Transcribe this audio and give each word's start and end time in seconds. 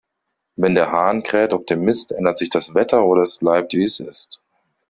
Wenn 0.55 0.73
der 0.73 0.91
Hahn 0.91 1.21
kräht 1.21 1.53
auf 1.53 1.65
dem 1.65 1.83
Mist, 1.83 2.11
ändert 2.11 2.35
sich 2.35 2.49
das 2.49 2.73
Wetter, 2.73 3.05
oder 3.05 3.21
es 3.21 3.37
bleibt, 3.37 3.73
wie 3.73 3.83
es 3.83 3.99
ist. 3.99 4.41